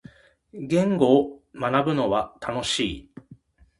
[0.55, 3.11] 言語を学ぶのは楽しい。